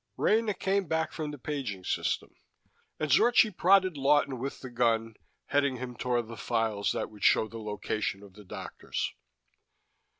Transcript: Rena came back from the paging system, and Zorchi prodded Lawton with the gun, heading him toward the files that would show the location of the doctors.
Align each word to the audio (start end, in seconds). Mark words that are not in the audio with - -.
Rena 0.17 0.55
came 0.55 0.87
back 0.87 1.11
from 1.11 1.29
the 1.29 1.37
paging 1.37 1.83
system, 1.83 2.33
and 2.99 3.11
Zorchi 3.11 3.55
prodded 3.55 3.97
Lawton 3.97 4.39
with 4.39 4.61
the 4.61 4.71
gun, 4.71 5.13
heading 5.49 5.75
him 5.77 5.95
toward 5.95 6.27
the 6.27 6.37
files 6.37 6.91
that 6.93 7.11
would 7.11 7.23
show 7.23 7.47
the 7.47 7.59
location 7.61 8.23
of 8.23 8.33
the 8.33 8.43
doctors. 8.43 9.13